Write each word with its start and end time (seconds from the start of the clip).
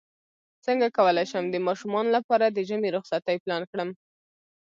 څنګه 0.65 0.87
کولی 0.97 1.25
شم 1.31 1.45
د 1.49 1.55
ماشومانو 1.67 2.09
لپاره 2.17 2.45
د 2.49 2.57
ژمی 2.69 2.89
رخصتۍ 2.97 3.37
پلان 3.43 3.63
کړم 3.71 3.89